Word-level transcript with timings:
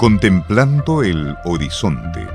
Contemplando 0.00 1.02
el 1.02 1.36
horizonte. 1.44 2.26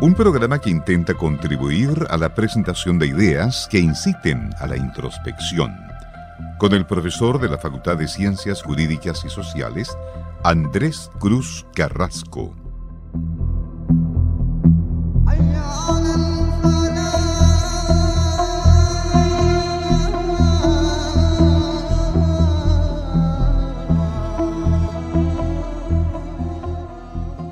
Un 0.00 0.14
programa 0.14 0.60
que 0.60 0.70
intenta 0.70 1.14
contribuir 1.14 2.06
a 2.08 2.16
la 2.16 2.32
presentación 2.36 3.00
de 3.00 3.08
ideas 3.08 3.66
que 3.68 3.80
inciten 3.80 4.50
a 4.60 4.68
la 4.68 4.76
introspección. 4.76 5.76
Con 6.60 6.72
el 6.72 6.86
profesor 6.86 7.40
de 7.40 7.48
la 7.48 7.58
Facultad 7.58 7.96
de 7.96 8.06
Ciencias 8.06 8.62
Jurídicas 8.62 9.24
y 9.24 9.28
Sociales, 9.28 9.90
Andrés 10.44 11.10
Cruz 11.18 11.66
Carrasco. 11.74 12.54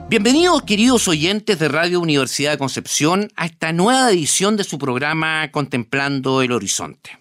Bienvenidos 0.08 0.62
queridos 0.62 1.06
oyentes 1.06 1.58
de 1.58 1.68
Radio 1.68 2.00
Universidad 2.00 2.52
de 2.52 2.58
Concepción 2.58 3.30
a 3.36 3.44
esta 3.44 3.74
nueva 3.74 4.10
edición 4.10 4.56
de 4.56 4.64
su 4.64 4.78
programa 4.78 5.50
Contemplando 5.50 6.40
el 6.40 6.52
Horizonte. 6.52 7.18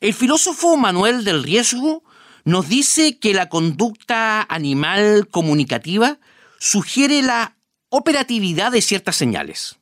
El 0.00 0.14
filósofo 0.14 0.78
Manuel 0.78 1.24
del 1.24 1.42
Riesgo 1.42 2.02
nos 2.46 2.70
dice 2.70 3.18
que 3.18 3.34
la 3.34 3.50
conducta 3.50 4.46
animal 4.48 5.28
comunicativa 5.28 6.18
sugiere 6.58 7.20
la 7.20 7.58
operatividad 7.90 8.72
de 8.72 8.80
ciertas 8.80 9.16
señales. 9.16 9.76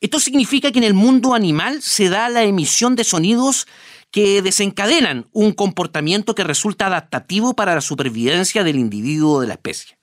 Esto 0.00 0.20
significa 0.20 0.70
que 0.70 0.78
en 0.78 0.84
el 0.84 0.94
mundo 0.94 1.34
animal 1.34 1.82
se 1.82 2.08
da 2.08 2.28
la 2.28 2.44
emisión 2.44 2.94
de 2.94 3.02
sonidos 3.02 3.66
que 4.12 4.40
desencadenan 4.40 5.26
un 5.32 5.50
comportamiento 5.50 6.36
que 6.36 6.44
resulta 6.44 6.86
adaptativo 6.86 7.56
para 7.56 7.74
la 7.74 7.80
supervivencia 7.80 8.62
del 8.62 8.76
individuo 8.76 9.40
de 9.40 9.48
la 9.48 9.54
especie. 9.54 9.95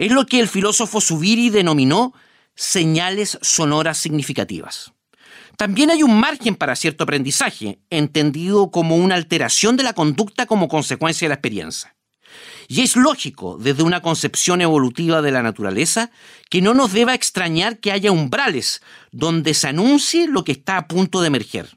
Es 0.00 0.10
lo 0.12 0.24
que 0.24 0.40
el 0.40 0.48
filósofo 0.48 0.98
Subiri 0.98 1.50
denominó 1.50 2.14
señales 2.54 3.38
sonoras 3.42 3.98
significativas. 3.98 4.94
También 5.58 5.90
hay 5.90 6.02
un 6.02 6.18
margen 6.18 6.54
para 6.54 6.74
cierto 6.74 7.04
aprendizaje, 7.04 7.80
entendido 7.90 8.70
como 8.70 8.96
una 8.96 9.14
alteración 9.14 9.76
de 9.76 9.82
la 9.82 9.92
conducta 9.92 10.46
como 10.46 10.68
consecuencia 10.68 11.26
de 11.26 11.28
la 11.28 11.34
experiencia. 11.34 11.94
Y 12.66 12.80
es 12.80 12.96
lógico, 12.96 13.58
desde 13.60 13.82
una 13.82 14.00
concepción 14.00 14.62
evolutiva 14.62 15.20
de 15.20 15.32
la 15.32 15.42
naturaleza, 15.42 16.10
que 16.48 16.62
no 16.62 16.72
nos 16.72 16.94
deba 16.94 17.12
extrañar 17.12 17.78
que 17.78 17.92
haya 17.92 18.10
umbrales 18.10 18.80
donde 19.12 19.52
se 19.52 19.68
anuncie 19.68 20.28
lo 20.28 20.44
que 20.44 20.52
está 20.52 20.78
a 20.78 20.88
punto 20.88 21.20
de 21.20 21.26
emerger. 21.26 21.76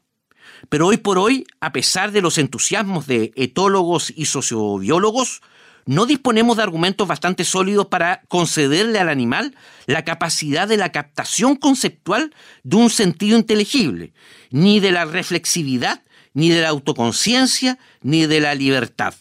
Pero 0.69 0.87
hoy 0.87 0.95
por 0.95 1.17
hoy, 1.17 1.45
a 1.59 1.73
pesar 1.73 2.13
de 2.13 2.21
los 2.21 2.37
entusiasmos 2.37 3.05
de 3.05 3.33
etólogos 3.35 4.13
y 4.15 4.27
sociobiólogos, 4.27 5.41
no 5.85 6.05
disponemos 6.05 6.57
de 6.57 6.63
argumentos 6.63 7.07
bastante 7.07 7.43
sólidos 7.43 7.87
para 7.87 8.21
concederle 8.27 8.99
al 8.99 9.09
animal 9.09 9.55
la 9.85 10.03
capacidad 10.03 10.67
de 10.67 10.77
la 10.77 10.91
captación 10.91 11.55
conceptual 11.55 12.33
de 12.63 12.75
un 12.77 12.89
sentido 12.89 13.37
inteligible, 13.37 14.13
ni 14.49 14.79
de 14.79 14.91
la 14.91 15.05
reflexividad, 15.05 16.03
ni 16.33 16.49
de 16.49 16.61
la 16.61 16.69
autoconciencia, 16.69 17.77
ni 18.01 18.25
de 18.25 18.39
la 18.39 18.55
libertad. 18.55 19.13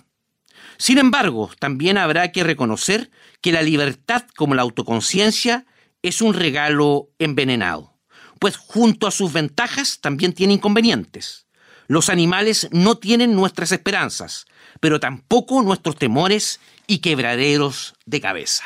Sin 0.79 0.99
embargo, 0.99 1.51
también 1.59 1.99
habrá 1.99 2.33
que 2.33 2.45
reconocer 2.45 3.11
que 3.41 3.53
la 3.53 3.63
libertad 3.63 4.25
como 4.37 4.55
la 4.55 4.63
autoconciencia 4.63 5.67
es 6.03 6.21
un 6.21 6.35
regalo 6.35 7.11
envenenado, 7.19 7.99
pues 8.41 8.57
junto 8.57 9.07
a 9.07 9.13
sus 9.13 9.33
ventajas 9.33 10.01
también 10.01 10.33
tiene 10.33 10.55
inconvenientes. 10.55 11.47
Los 11.93 12.09
animales 12.09 12.69
no 12.73 12.97
tienen 12.97 13.37
nuestras 13.37 13.71
esperanzas, 13.71 14.47
pero 14.81 14.99
tampoco 14.99 15.61
nuestros 15.61 15.97
temores 15.97 16.59
y 16.87 17.01
quebraderos 17.01 17.97
de 18.07 18.19
cabeza. 18.19 18.65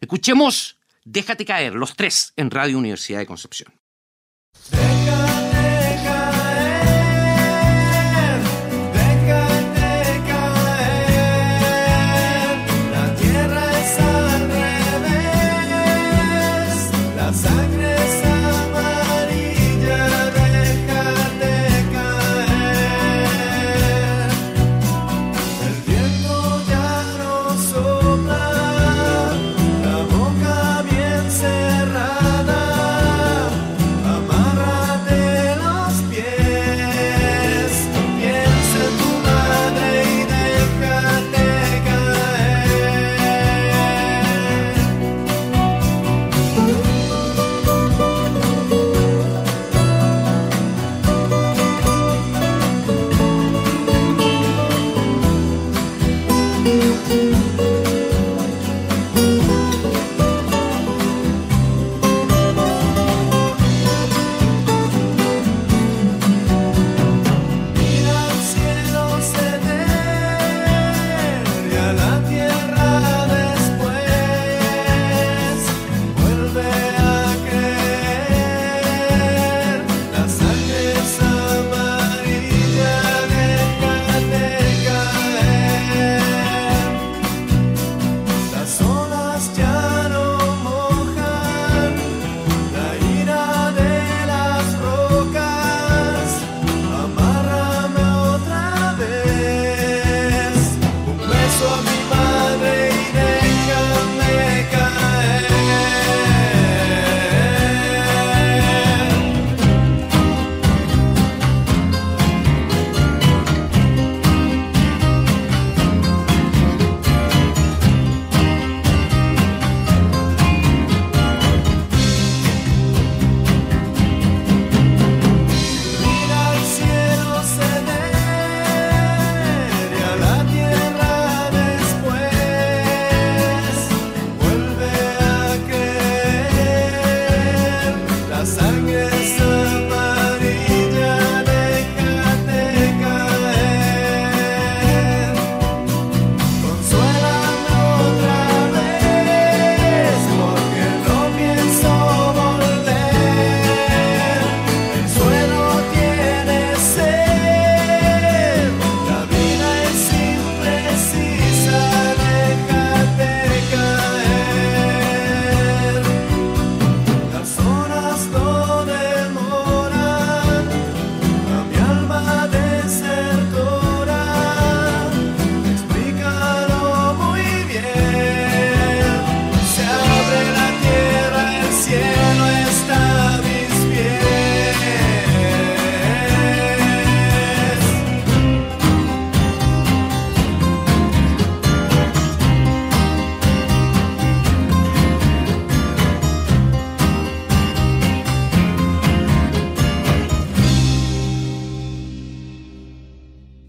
Escuchemos 0.00 0.76
Déjate 1.04 1.44
caer, 1.44 1.74
los 1.74 1.96
tres 1.96 2.32
en 2.36 2.52
Radio 2.52 2.78
Universidad 2.78 3.18
de 3.18 3.26
Concepción. 3.26 3.74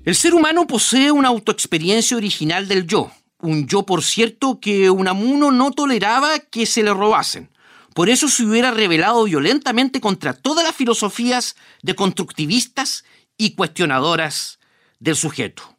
El 0.05 0.13
ser 0.13 0.35
humano 0.35 0.67
posee 0.67 1.11
una 1.11 1.29
autoexperiencia 1.29 2.15
original 2.15 2.67
del 2.67 2.85
yo, 2.85 3.11
un 3.39 3.65
yo, 3.65 3.87
por 3.87 4.03
cierto, 4.03 4.59
que 4.59 4.91
Unamuno 4.91 5.51
no 5.51 5.71
toleraba 5.71 6.37
que 6.37 6.67
se 6.67 6.83
le 6.83 6.93
robasen. 6.93 7.49
Por 7.95 8.09
eso 8.09 8.27
se 8.27 8.43
hubiera 8.43 8.69
rebelado 8.69 9.23
violentamente 9.23 9.99
contra 9.99 10.33
todas 10.33 10.63
las 10.63 10.75
filosofías 10.75 11.55
de 11.81 11.95
constructivistas 11.95 13.03
y 13.35 13.55
cuestionadoras 13.55 14.59
del 14.99 15.15
sujeto. 15.15 15.75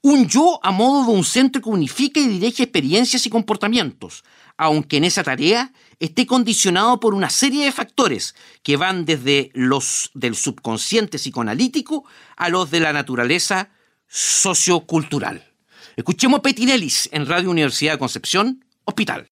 Un 0.00 0.26
yo 0.26 0.58
a 0.64 0.72
modo 0.72 1.06
de 1.06 1.16
un 1.16 1.22
centro 1.22 1.62
que 1.62 1.68
unifica 1.68 2.18
y 2.18 2.26
dirige 2.26 2.64
experiencias 2.64 3.26
y 3.26 3.30
comportamientos, 3.30 4.24
aunque 4.56 4.96
en 4.98 5.04
esa 5.04 5.22
tarea 5.22 5.72
esté 5.98 6.26
condicionado 6.26 6.98
por 7.00 7.14
una 7.14 7.30
serie 7.30 7.64
de 7.64 7.72
factores 7.72 8.34
que 8.62 8.76
van 8.76 9.04
desde 9.04 9.50
los 9.54 10.10
del 10.14 10.34
subconsciente 10.34 11.18
psicoanalítico 11.18 12.04
a 12.36 12.48
los 12.48 12.70
de 12.70 12.80
la 12.80 12.92
naturaleza 12.92 13.70
sociocultural. 14.08 15.52
Escuchemos 15.96 16.40
Petinellis 16.40 17.08
en 17.12 17.26
Radio 17.26 17.50
Universidad 17.50 17.92
de 17.92 17.98
Concepción, 17.98 18.64
Hospital. 18.84 19.28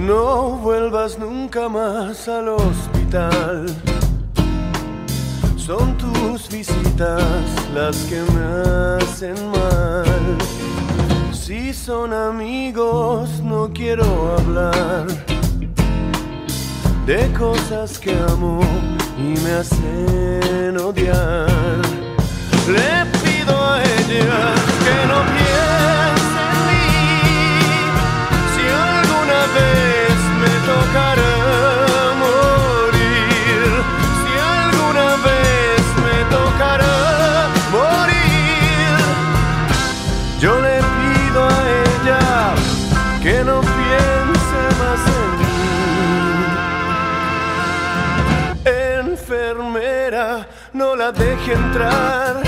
No 0.00 0.56
vuelvas 0.56 1.18
nunca 1.18 1.68
más 1.68 2.26
al 2.26 2.48
hospital. 2.48 3.99
Son 5.70 5.96
tus 5.98 6.48
visitas 6.48 7.22
las 7.72 7.96
que 8.08 8.20
me 8.32 9.04
hacen 9.04 9.36
mal. 9.52 10.36
Si 11.32 11.72
son 11.72 12.12
amigos, 12.12 13.40
no 13.40 13.70
quiero 13.72 14.36
hablar 14.36 15.06
de 17.06 17.32
cosas 17.38 18.00
que 18.00 18.18
amo 18.32 18.58
y 19.16 19.38
me 19.44 19.52
hacen 19.52 20.76
odiar. 20.76 21.46
Le 22.66 23.06
pido 23.22 23.54
a 23.56 23.80
ella 23.80 24.59
entrar. 51.52 52.42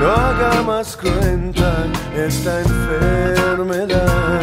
No 0.00 0.10
haga 0.10 0.62
más 0.62 0.96
cuenta 0.96 1.86
esta 2.14 2.60
enfermedad. 2.60 4.40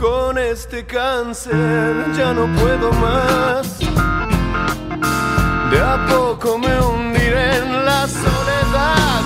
Con 0.00 0.38
este 0.38 0.84
cáncer 0.86 1.94
ya 2.16 2.32
no 2.32 2.46
puedo 2.60 2.92
más. 2.92 3.78
De 5.70 5.80
a 5.80 6.06
poco 6.08 6.58
me 6.58 6.80
hundiré 6.80 7.56
en 7.58 7.84
la. 7.84 7.98
Soledad, 8.08 9.22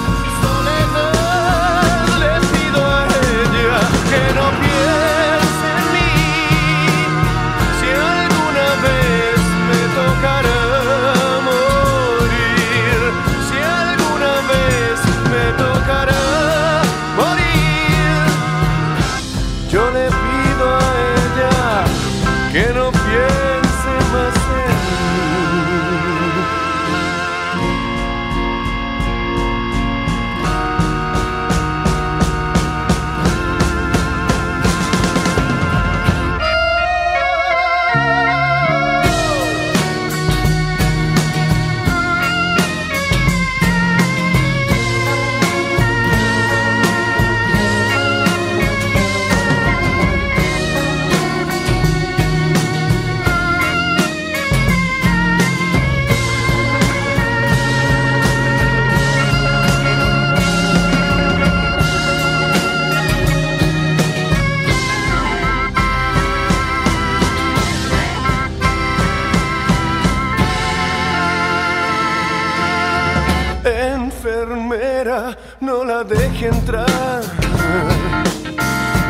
entrar. 76.45 77.23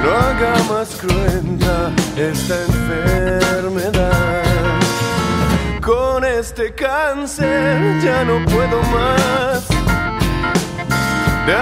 No 0.03 0.11
haga 0.11 0.55
más 0.69 0.97
cruenta 0.97 1.91
esta 2.17 2.55
enfermedad. 2.65 4.43
Con 5.81 6.25
este 6.25 6.75
cáncer 6.75 8.01
ya 8.03 8.25
no 8.25 8.45
puedo 8.47 8.83
más. 8.95 9.69
De 11.47 11.55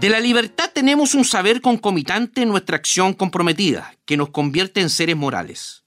De 0.00 0.08
la 0.08 0.18
libertad 0.18 0.70
tenemos 0.72 1.14
un 1.14 1.26
saber 1.26 1.60
concomitante 1.60 2.40
en 2.40 2.48
nuestra 2.48 2.76
acción 2.76 3.12
comprometida, 3.12 3.94
que 4.06 4.16
nos 4.16 4.30
convierte 4.30 4.80
en 4.80 4.88
seres 4.88 5.14
morales. 5.14 5.84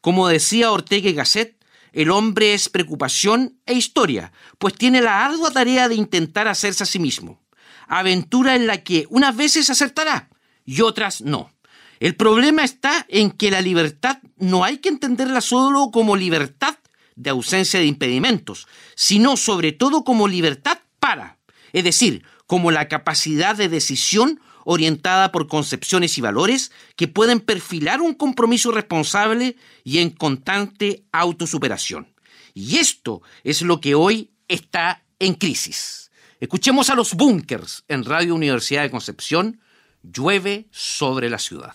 Como 0.00 0.28
decía 0.28 0.70
Ortega 0.70 1.10
y 1.10 1.14
Gasset, 1.14 1.56
el 1.92 2.12
hombre 2.12 2.54
es 2.54 2.68
preocupación 2.68 3.58
e 3.66 3.74
historia, 3.74 4.30
pues 4.58 4.74
tiene 4.74 5.00
la 5.02 5.24
ardua 5.24 5.50
tarea 5.50 5.88
de 5.88 5.96
intentar 5.96 6.46
hacerse 6.46 6.84
a 6.84 6.86
sí 6.86 7.00
mismo. 7.00 7.42
Aventura 7.88 8.54
en 8.54 8.68
la 8.68 8.84
que 8.84 9.06
unas 9.10 9.36
veces 9.36 9.68
acertará 9.68 10.28
y 10.64 10.82
otras 10.82 11.20
no. 11.22 11.50
El 11.98 12.14
problema 12.14 12.62
está 12.62 13.04
en 13.08 13.32
que 13.32 13.50
la 13.50 13.62
libertad 13.62 14.18
no 14.36 14.62
hay 14.62 14.78
que 14.78 14.90
entenderla 14.90 15.40
solo 15.40 15.90
como 15.92 16.14
libertad 16.14 16.76
de 17.16 17.30
ausencia 17.30 17.80
de 17.80 17.86
impedimentos, 17.86 18.68
sino 18.94 19.36
sobre 19.36 19.72
todo 19.72 20.04
como 20.04 20.28
libertad 20.28 20.78
para, 21.00 21.38
es 21.72 21.82
decir, 21.82 22.22
como 22.46 22.70
la 22.70 22.88
capacidad 22.88 23.56
de 23.56 23.68
decisión 23.68 24.40
orientada 24.64 25.30
por 25.30 25.46
concepciones 25.46 26.18
y 26.18 26.20
valores 26.20 26.72
que 26.96 27.08
pueden 27.08 27.40
perfilar 27.40 28.00
un 28.02 28.14
compromiso 28.14 28.72
responsable 28.72 29.56
y 29.84 29.98
en 29.98 30.10
constante 30.10 31.04
autosuperación. 31.12 32.12
Y 32.52 32.78
esto 32.78 33.22
es 33.44 33.62
lo 33.62 33.80
que 33.80 33.94
hoy 33.94 34.32
está 34.48 35.04
en 35.18 35.34
crisis. 35.34 36.10
Escuchemos 36.40 36.90
a 36.90 36.94
los 36.94 37.14
bunkers 37.14 37.84
en 37.88 38.04
Radio 38.04 38.34
Universidad 38.34 38.82
de 38.82 38.90
Concepción, 38.90 39.60
llueve 40.02 40.66
sobre 40.70 41.30
la 41.30 41.38
ciudad. 41.38 41.74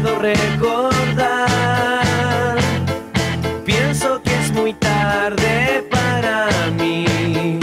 puedo 0.00 0.18
recordar. 0.18 1.36
Pienso 3.64 4.22
que 4.22 4.34
es 4.40 4.52
muy 4.52 4.72
tarde 4.74 5.86
para 5.90 6.48
mí. 6.78 7.58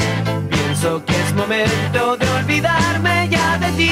Pienso 0.50 1.04
que 1.06 1.14
es 1.14 1.34
momento 1.34 2.18
de 2.18 2.30
olvidarme 2.30 3.28
ya 3.30 3.58
de 3.58 3.72
ti. 3.72 3.92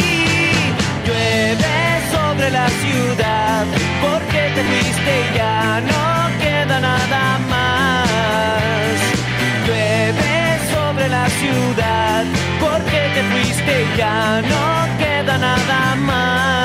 Llueve 1.06 2.02
sobre 2.12 2.52
la 2.52 2.68
ciudad 2.70 3.66
porque 4.02 4.52
te 4.56 4.64
fuiste 4.64 5.12
y 5.22 5.38
ya 5.38 5.82
no 5.82 6.40
queda 6.40 6.80
nada 6.80 7.40
más. 7.50 8.96
Llueve 9.66 10.60
sobre 10.74 11.08
la 11.10 11.30
ciudad 11.30 12.24
porque 12.60 13.00
te 13.16 13.24
fuiste 13.32 13.84
y 13.84 13.98
ya 13.98 14.42
no 14.42 14.98
queda 14.98 15.38
nada 15.38 15.96
más. 15.96 16.65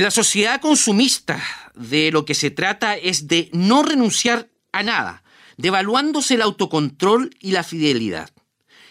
En 0.00 0.04
la 0.04 0.10
sociedad 0.10 0.62
consumista 0.62 1.44
de 1.74 2.10
lo 2.10 2.24
que 2.24 2.34
se 2.34 2.50
trata 2.50 2.96
es 2.96 3.28
de 3.28 3.50
no 3.52 3.82
renunciar 3.82 4.48
a 4.72 4.82
nada, 4.82 5.22
devaluándose 5.58 6.36
el 6.36 6.40
autocontrol 6.40 7.36
y 7.38 7.50
la 7.50 7.62
fidelidad. 7.62 8.30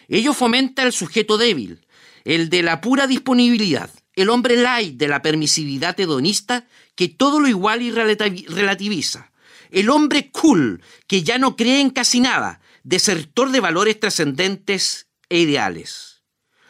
Ello 0.08 0.36
fomenta 0.36 0.84
el 0.84 0.94
sujeto 0.94 1.40
débil, 1.40 1.84
el 2.26 2.52
de 2.52 2.62
la 2.62 2.80
pura 2.80 3.08
disponibilidad, 3.08 3.90
el 4.16 4.30
hombre 4.30 4.56
light 4.56 4.98
de 4.98 5.08
la 5.08 5.24
permisividad 5.24 6.00
hedonista 6.00 6.68
que 6.94 7.08
todo 7.08 7.40
lo 7.40 7.48
igual 7.48 7.82
y 7.82 7.90
relativiza. 7.90 9.32
El 9.72 9.90
hombre 9.90 10.30
cool 10.30 10.84
que 11.08 11.24
ya 11.24 11.40
no 11.40 11.56
cree 11.56 11.82
en 11.82 11.90
casi 11.90 12.20
nada, 12.20 12.62
desertor 12.84 13.50
de 13.50 13.62
valores 13.62 14.00
trascendentes 14.00 15.08
e 15.28 15.40
ideales. 15.40 16.22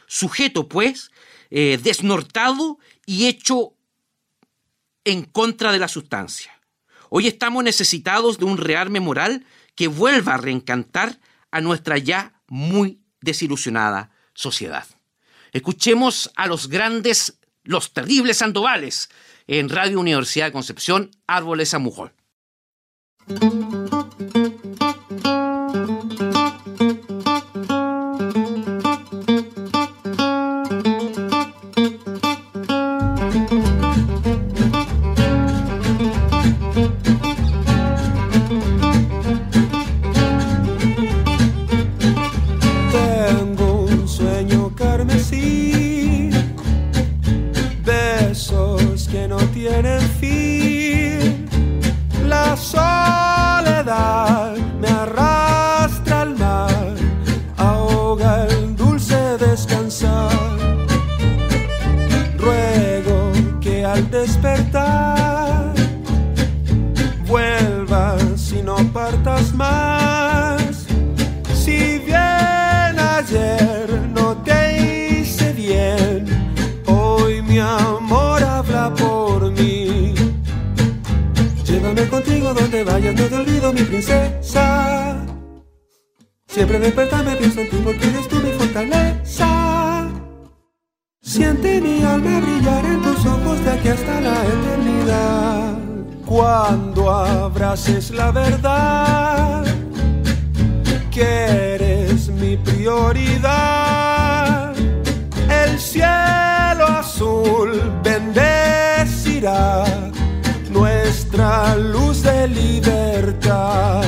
Sujeto, 0.08 0.70
pues, 0.70 1.12
eh, 1.50 1.78
desnortado 1.84 2.80
y 3.06 3.26
hecho 3.26 3.74
en 5.04 5.24
contra 5.24 5.72
de 5.72 5.80
la 5.80 5.88
sustancia. 5.88 6.60
Hoy 7.10 7.28
estamos 7.28 7.64
necesitados 7.64 8.38
de 8.38 8.46
un 8.46 8.58
rearme 8.58 9.00
moral 9.00 9.46
que 9.76 9.88
vuelva 9.88 10.36
a 10.36 10.38
reencantar 10.38 11.20
a 11.52 11.62
nuestra 11.62 11.98
ya 11.98 12.42
muy 12.48 13.02
desilusionada 13.22 14.12
sociedad. 14.34 14.86
Escuchemos 15.52 16.32
a 16.36 16.48
los 16.48 16.70
grandes, 16.70 17.40
los 17.64 17.94
terribles 17.94 18.38
Sandovales 18.38 19.10
en 19.48 19.70
Radio 19.70 20.00
Universidad 20.00 20.46
de 20.46 20.52
Concepción, 20.52 21.12
Árboles 21.26 21.74
a 21.74 21.80
Mujol. 21.80 22.14
Siente 91.30 91.80
mi 91.80 92.02
alma 92.02 92.40
brillar 92.40 92.84
en 92.86 93.04
tus 93.04 93.24
ojos 93.24 93.64
de 93.64 93.70
aquí 93.70 93.90
hasta 93.90 94.20
la 94.20 94.44
eternidad. 94.44 95.78
Cuando 96.26 97.08
abraces 97.12 98.10
la 98.10 98.32
verdad, 98.32 99.64
que 101.12 101.76
eres 101.76 102.30
mi 102.30 102.58
prioridad, 102.58 103.54
el 105.64 105.80
cielo 105.80 106.88
azul 106.98 107.80
bendecirá 108.04 109.84
nuestra 110.72 111.76
luz 111.76 112.24
de 112.24 112.48
libertad. 112.48 114.02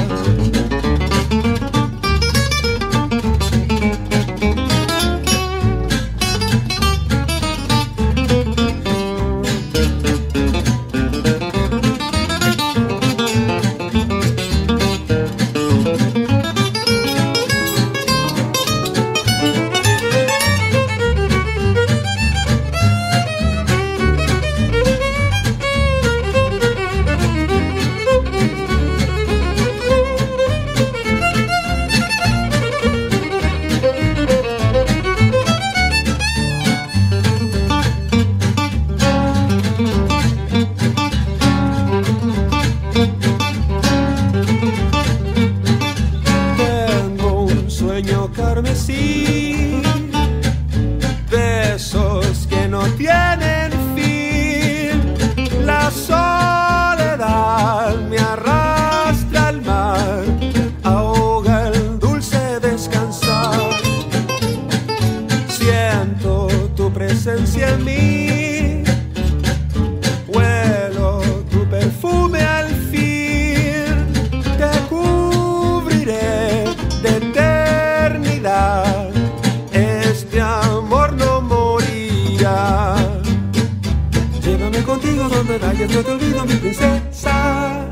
días 85.87 85.95
no 85.95 86.03
te 86.03 86.11
olvido 86.11 86.45
mi 86.45 86.55
princesa. 86.55 87.87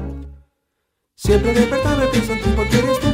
Siempre 1.16 1.54
despertarme 1.54 2.06
pienso 2.08 2.34
en 2.34 2.42
ti 2.42 2.50
porque 2.56 2.78
eres 2.78 3.00
tu 3.00 3.12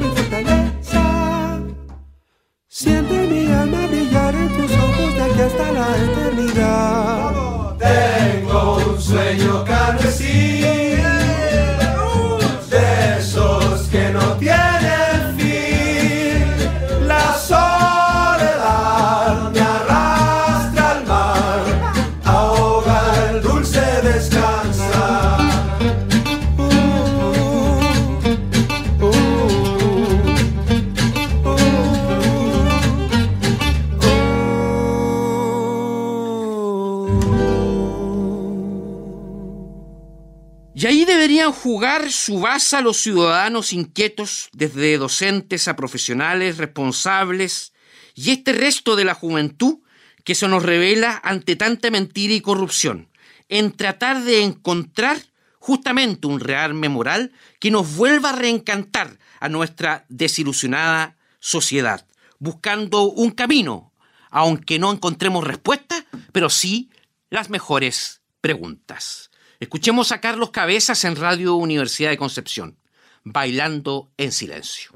jugar 41.54 42.12
su 42.12 42.40
base 42.40 42.78
a 42.78 42.82
los 42.82 42.98
ciudadanos 42.98 43.74
inquietos, 43.74 44.50
desde 44.54 44.98
docentes 44.98 45.68
a 45.68 45.76
profesionales 45.76 46.58
responsables, 46.58 47.74
y 48.14 48.32
este 48.32 48.54
resto 48.54 48.96
de 48.96 49.06
la 49.06 49.14
juventud 49.14 49.80
que 50.24 50.36
se 50.36 50.48
nos 50.48 50.64
revela 50.64 51.22
ante 51.24 51.56
tanta 51.56 51.92
mentira 51.92 52.34
y 52.34 52.42
corrupción, 52.42 53.10
en 53.50 53.72
tratar 53.72 54.24
de 54.24 54.42
encontrar 54.42 55.18
justamente 55.60 56.28
un 56.28 56.40
rearme 56.40 56.90
moral 56.90 57.32
que 57.60 57.72
nos 57.72 57.96
vuelva 57.96 58.30
a 58.30 58.36
reencantar 58.36 59.18
a 59.40 59.50
nuestra 59.50 60.06
desilusionada 60.10 61.18
sociedad, 61.40 62.08
buscando 62.40 63.04
un 63.04 63.32
camino, 63.32 63.94
aunque 64.30 64.80
no 64.80 64.92
encontremos 64.92 65.44
respuestas, 65.44 66.06
pero 66.32 66.50
sí 66.50 66.90
las 67.30 67.50
mejores 67.50 68.22
preguntas. 68.42 69.25
Escuchemos 69.60 70.12
a 70.12 70.20
Carlos 70.20 70.52
Cabezas 70.52 71.04
en 71.06 71.16
Radio 71.16 71.56
Universidad 71.56 72.10
de 72.10 72.18
Concepción, 72.18 72.78
bailando 73.24 74.10
en 74.18 74.32
silencio. 74.32 74.92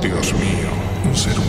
Te 0.00 0.12
un 0.12 1.16
ser 1.16 1.43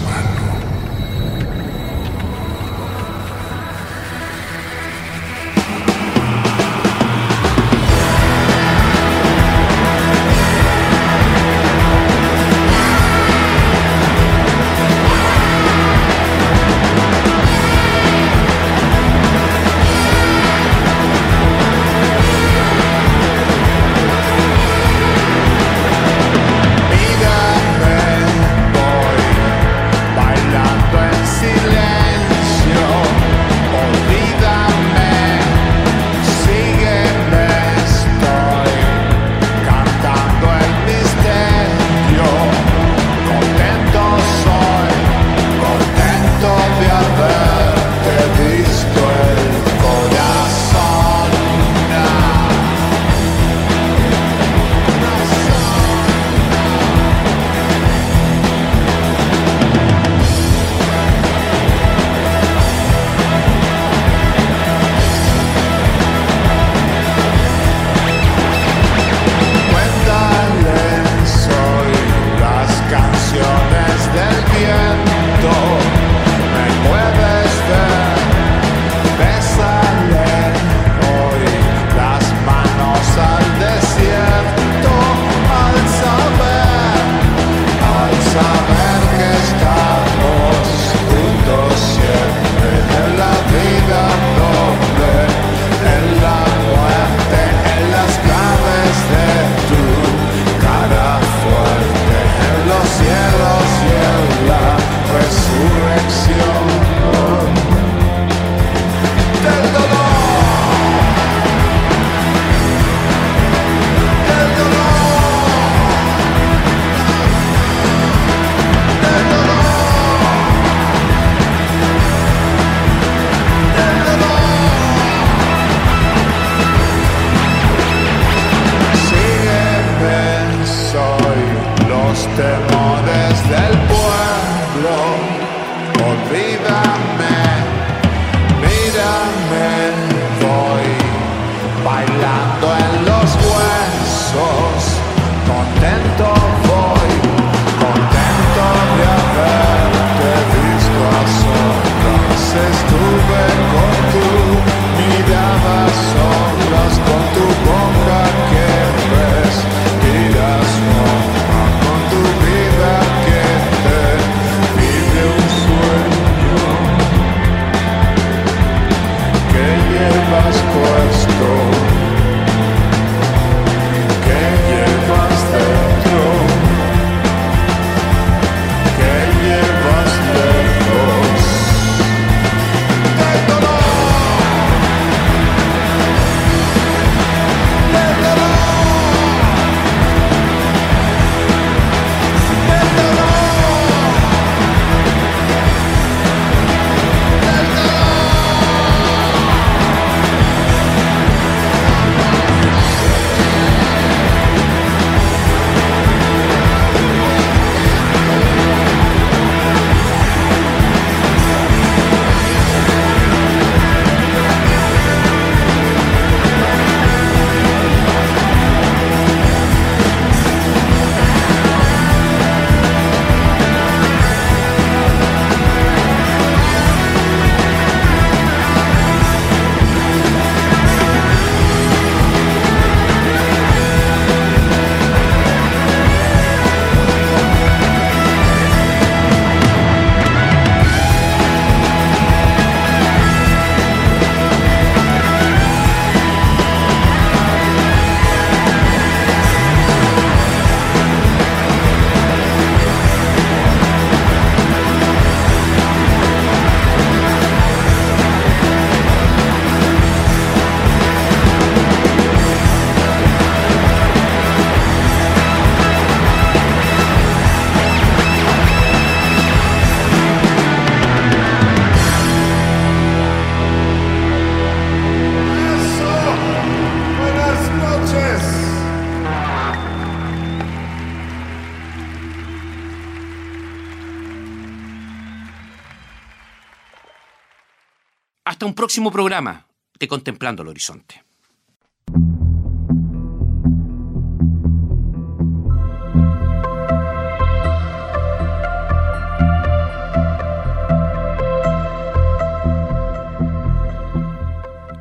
próximo 288.96 289.12
programa 289.12 289.68
de 290.00 290.08
Contemplando 290.08 290.62
el 290.62 290.70
Horizonte. 290.70 291.22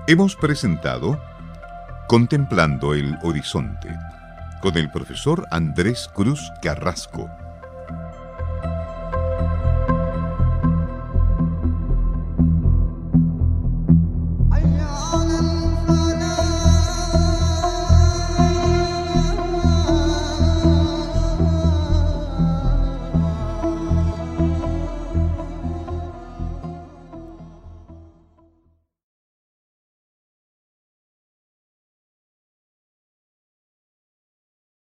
Hemos 0.08 0.34
presentado 0.34 1.22
Contemplando 2.08 2.94
el 2.94 3.16
Horizonte 3.22 3.96
con 4.60 4.76
el 4.76 4.90
profesor 4.90 5.46
Andrés 5.52 6.10
Cruz 6.12 6.40
Carrasco 6.60 7.30